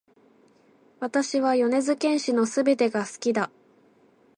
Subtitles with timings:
[0.99, 3.51] 私は米津玄師の全てが好きだ